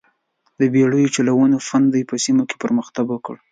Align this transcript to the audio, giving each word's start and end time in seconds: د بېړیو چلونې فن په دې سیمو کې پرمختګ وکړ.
د 0.59 0.61
بېړیو 0.73 1.13
چلونې 1.15 1.57
فن 1.67 1.83
په 1.89 1.89
دې 1.93 2.17
سیمو 2.25 2.43
کې 2.49 2.55
پرمختګ 2.63 3.05
وکړ. 3.09 3.35